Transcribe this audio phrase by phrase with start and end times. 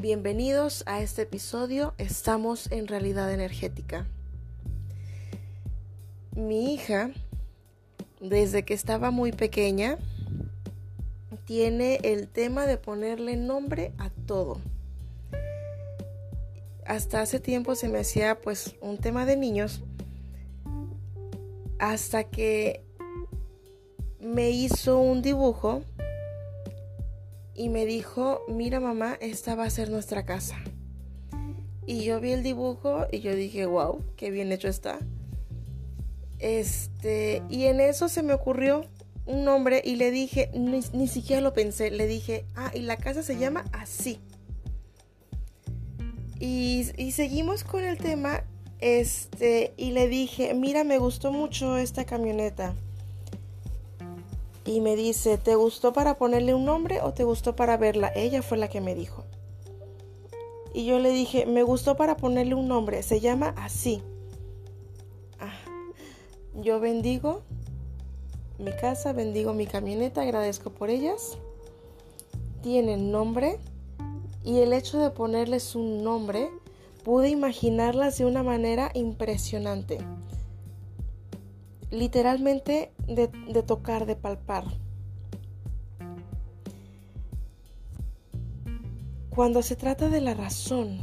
[0.00, 1.92] Bienvenidos a este episodio.
[1.98, 4.06] Estamos en realidad energética.
[6.34, 7.10] Mi hija,
[8.18, 9.98] desde que estaba muy pequeña,
[11.44, 14.58] tiene el tema de ponerle nombre a todo.
[16.86, 19.82] Hasta hace tiempo se me hacía pues un tema de niños
[21.78, 22.82] hasta que
[24.18, 25.82] me hizo un dibujo
[27.60, 30.56] y me dijo, mira mamá, esta va a ser nuestra casa.
[31.84, 34.98] Y yo vi el dibujo y yo dije, wow, qué bien hecho está.
[36.38, 38.86] Este, y en eso se me ocurrió
[39.26, 43.22] un nombre y le dije, ni, siquiera lo pensé, le dije, ah, y la casa
[43.22, 44.20] se llama así.
[46.38, 48.42] Y, y seguimos con el tema,
[48.78, 52.74] este, y le dije, mira, me gustó mucho esta camioneta
[54.64, 58.12] y me dice, ¿te gustó para ponerle un nombre o te gustó para verla?
[58.14, 59.24] Ella fue la que me dijo.
[60.72, 64.02] Y yo le dije, me gustó para ponerle un nombre, se llama así.
[65.40, 65.58] Ah,
[66.54, 67.42] yo bendigo
[68.58, 71.38] mi casa, bendigo mi camioneta, agradezco por ellas.
[72.62, 73.58] Tienen nombre
[74.44, 76.50] y el hecho de ponerles un nombre,
[77.04, 79.98] pude imaginarlas de una manera impresionante
[81.90, 83.28] literalmente de,
[83.62, 84.64] tocar, de palpar.
[89.30, 91.00] Cuando se trata de la razón,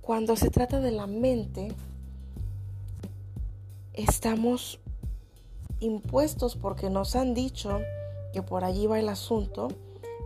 [0.00, 1.72] cuando se trata de la mente,
[3.92, 4.80] estamos
[5.80, 7.80] impuestos porque nos han dicho
[8.32, 9.68] que por allí va el asunto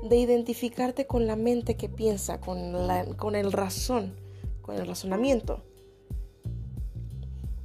[0.03, 4.15] de identificarte con la mente que piensa, con, la, con el razón,
[4.63, 5.63] con el razonamiento.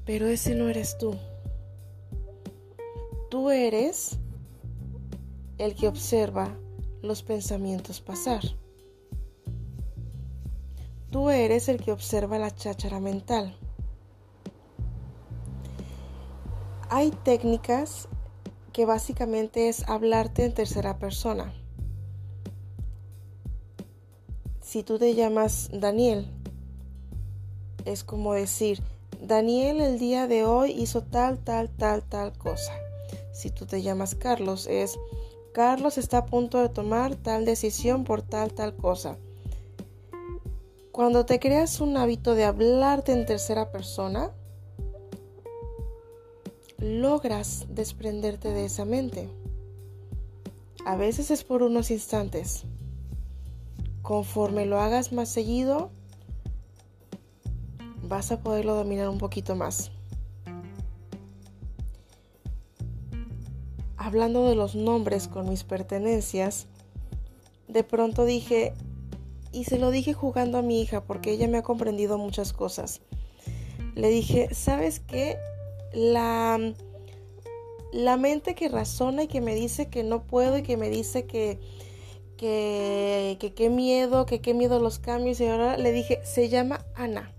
[0.05, 1.15] Pero ese no eres tú.
[3.29, 4.17] Tú eres
[5.57, 6.57] el que observa
[7.01, 8.41] los pensamientos pasar.
[11.09, 13.55] Tú eres el que observa la cháchara mental.
[16.89, 18.07] Hay técnicas
[18.73, 21.53] que básicamente es hablarte en tercera persona.
[24.61, 26.27] Si tú te llamas Daniel,
[27.85, 28.81] es como decir,
[29.25, 32.73] Daniel el día de hoy hizo tal, tal, tal, tal cosa.
[33.31, 34.99] Si tú te llamas Carlos, es
[35.53, 39.17] Carlos está a punto de tomar tal decisión por tal, tal cosa.
[40.91, 44.31] Cuando te creas un hábito de hablarte en tercera persona,
[46.77, 49.29] logras desprenderte de esa mente.
[50.85, 52.65] A veces es por unos instantes.
[54.01, 55.91] Conforme lo hagas más seguido,
[58.07, 59.91] vas a poderlo dominar un poquito más.
[63.97, 66.67] Hablando de los nombres con mis pertenencias,
[67.67, 68.73] de pronto dije,
[69.51, 73.01] y se lo dije jugando a mi hija porque ella me ha comprendido muchas cosas.
[73.95, 75.37] Le dije, ¿sabes qué?
[75.93, 76.59] La,
[77.93, 81.25] la mente que razona y que me dice que no puedo y que me dice
[81.25, 81.59] que
[82.35, 87.31] que qué miedo, que qué miedo los cambios y ahora le dije, se llama Ana.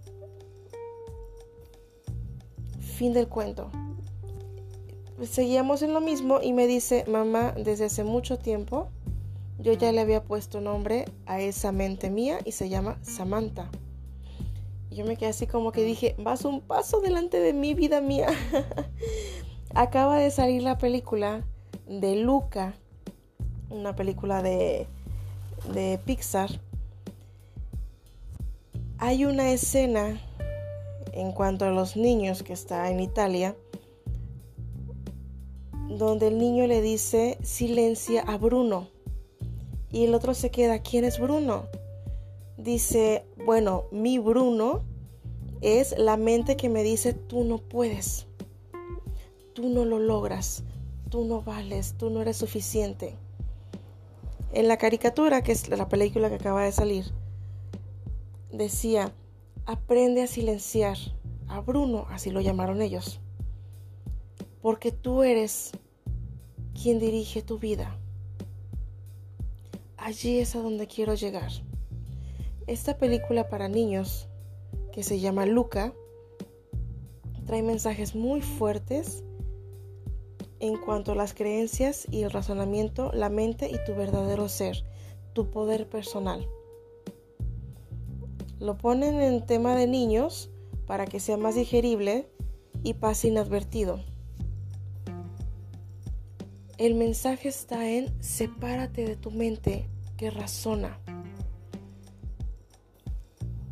[2.95, 3.71] Fin del cuento.
[5.25, 8.89] Seguíamos en lo mismo y me dice, mamá, desde hace mucho tiempo
[9.59, 13.69] yo ya le había puesto nombre a esa mente mía y se llama Samantha.
[14.91, 18.29] yo me quedé así como que dije, vas un paso delante de mi vida mía.
[19.75, 21.45] Acaba de salir la película
[21.89, 22.75] de Luca,
[23.71, 24.87] una película de,
[25.73, 26.61] de Pixar.
[28.99, 30.21] Hay una escena
[31.15, 33.57] en cuanto a los niños que está en Italia,
[35.89, 38.89] donde el niño le dice silencia a Bruno
[39.91, 41.67] y el otro se queda, ¿quién es Bruno?
[42.57, 44.83] Dice, bueno, mi Bruno
[45.61, 48.27] es la mente que me dice, tú no puedes,
[49.53, 50.65] tú no lo logras,
[51.11, 53.17] tú no vales, tú no eres suficiente.
[54.53, 57.05] En la caricatura, que es la película que acaba de salir,
[58.51, 59.13] decía,
[59.67, 60.99] aprende a silenciar
[61.49, 63.21] a Bruno, así lo llamaron ellos,
[64.61, 65.73] porque tú eres
[66.81, 67.99] quien dirige tu vida.
[69.97, 71.51] Allí es a donde quiero llegar.
[72.67, 74.29] Esta película para niños,
[74.93, 75.95] que se llama Luca,
[77.47, 79.23] trae mensajes muy fuertes
[80.61, 84.85] en cuanto a las creencias y el razonamiento, la mente y tu verdadero ser,
[85.33, 86.49] tu poder personal.
[88.65, 90.49] Lo ponen en tema de niños
[90.87, 92.31] para que sea más digerible
[92.83, 94.01] y pase inadvertido.
[96.79, 100.99] El mensaje está en sepárate de tu mente que razona.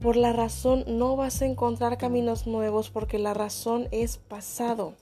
[0.02, 4.92] Por la razón no vas a encontrar caminos nuevos porque la razón es pasado.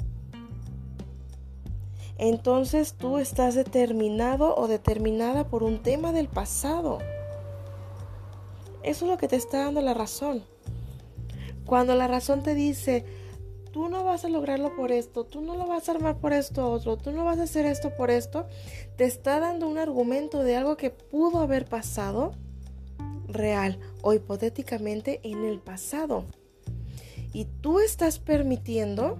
[2.17, 7.01] Entonces tú estás determinado o determinada por un tema del pasado.
[8.83, 10.43] Eso es lo que te está dando la razón.
[11.67, 13.05] Cuando la razón te dice,
[13.73, 16.71] tú no vas a lograrlo por esto, tú no lo vas a armar por esto
[16.71, 18.47] otro, tú no vas a hacer esto por esto,
[18.97, 22.33] te está dando un argumento de algo que pudo haber pasado
[23.29, 26.25] real o hipotéticamente en el pasado.
[27.33, 29.19] Y tú estás permitiendo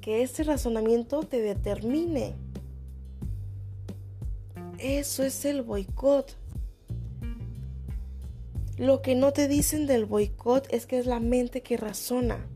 [0.00, 2.34] que ese razonamiento te determine.
[4.78, 6.36] Eso es el boicot.
[8.76, 12.46] Lo que no te dicen del boicot es que es la mente que razona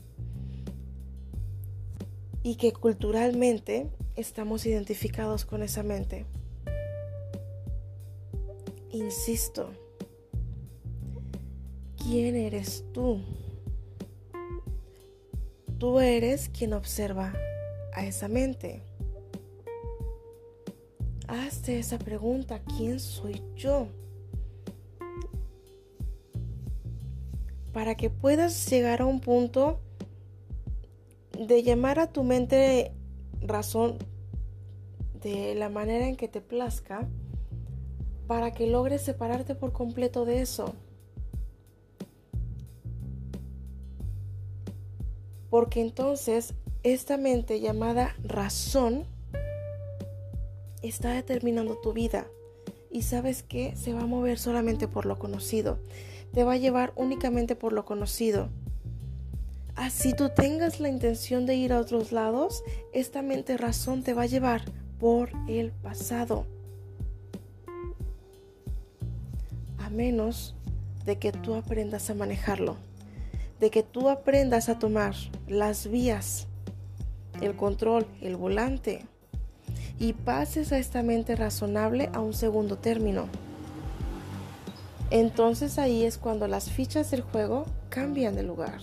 [2.43, 6.25] y que culturalmente estamos identificados con esa mente.
[8.91, 9.71] Insisto,
[11.97, 13.21] ¿quién eres tú?
[15.79, 17.33] Tú eres quien observa
[17.93, 18.83] a esa mente.
[21.27, 23.87] Hazte esa pregunta, ¿quién soy yo?
[27.73, 29.79] Para que puedas llegar a un punto
[31.37, 32.91] de llamar a tu mente
[33.41, 33.97] razón
[35.21, 37.07] de la manera en que te plazca
[38.27, 40.73] para que logres separarte por completo de eso.
[45.49, 46.53] Porque entonces
[46.83, 49.05] esta mente llamada razón
[50.81, 52.27] está determinando tu vida.
[52.89, 55.77] Y sabes que se va a mover solamente por lo conocido.
[56.33, 58.49] Te va a llevar únicamente por lo conocido.
[59.75, 62.63] Así tú tengas la intención de ir a otros lados,
[62.93, 64.63] esta mente razón te va a llevar
[64.99, 66.45] por el pasado.
[69.79, 70.55] A menos
[71.05, 72.75] de que tú aprendas a manejarlo,
[73.59, 75.15] de que tú aprendas a tomar
[75.47, 76.47] las vías,
[77.41, 79.05] el control, el volante
[79.99, 83.27] y pases a esta mente razonable a un segundo término.
[85.11, 88.79] Entonces ahí es cuando las fichas del juego cambian de lugar.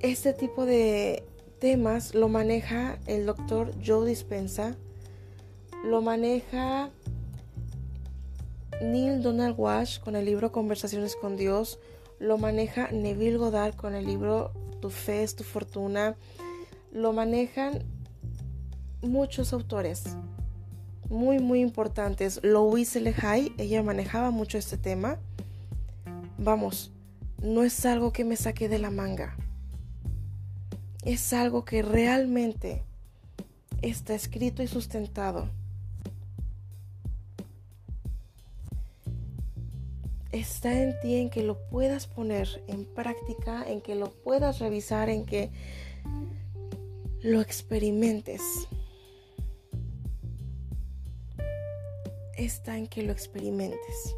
[0.00, 1.24] Este tipo de
[1.58, 4.76] temas lo maneja el doctor Joe Dispensa,
[5.84, 6.90] lo maneja
[8.82, 11.78] Neil Donald Walsh con el libro Conversaciones con Dios,
[12.18, 14.52] lo maneja Neville Goddard con el libro
[14.82, 16.14] Tu fe es tu fortuna,
[16.92, 17.82] lo manejan
[19.00, 20.04] muchos autores
[21.08, 22.40] muy muy importantes.
[22.42, 25.18] Louise Hay, ella manejaba mucho este tema.
[26.38, 26.92] Vamos,
[27.42, 29.36] no es algo que me saque de la manga
[31.06, 32.82] es algo que realmente
[33.80, 35.48] está escrito y sustentado.
[40.32, 45.08] Está en ti en que lo puedas poner en práctica, en que lo puedas revisar,
[45.08, 45.50] en que
[47.22, 48.42] lo experimentes.
[52.36, 54.14] Está en que lo experimentes.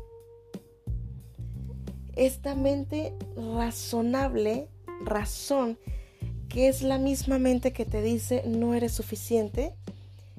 [2.17, 4.69] Esta mente razonable,
[5.05, 5.79] razón,
[6.49, 9.75] que es la misma mente que te dice no eres suficiente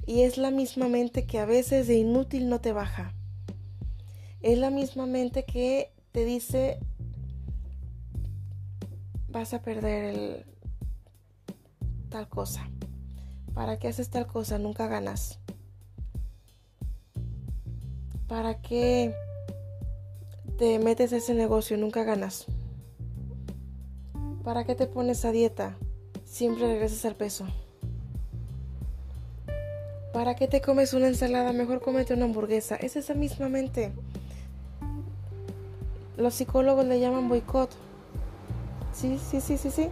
[0.05, 3.13] y es la misma mente que a veces de inútil no te baja.
[4.41, 6.79] Es la misma mente que te dice
[9.27, 10.45] vas a perder el
[12.09, 12.69] tal cosa.
[13.53, 14.57] ¿Para qué haces tal cosa?
[14.57, 15.39] Nunca ganas.
[18.29, 19.13] ¿Para qué
[20.57, 21.75] te metes a ese negocio?
[21.75, 22.45] Nunca ganas.
[24.45, 25.77] ¿Para qué te pones a dieta?
[26.29, 27.45] siempre regresas al peso.
[30.13, 31.53] ¿Para qué te comes una ensalada?
[31.53, 32.75] Mejor cómete una hamburguesa.
[32.75, 33.91] Es esa misma mente.
[36.17, 37.71] Los psicólogos le llaman boicot.
[38.93, 39.89] Sí, sí, sí, sí, sí.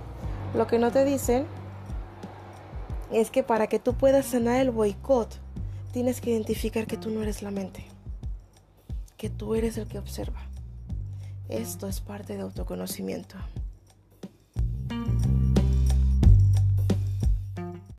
[0.56, 1.46] Lo que no te dicen
[3.12, 5.40] es que para que tú puedas sanar el boicot,
[5.92, 7.86] tienes que identificar que tú no eres la mente.
[9.18, 10.42] Que tú eres el que observa.
[11.50, 13.36] Esto es parte de autoconocimiento.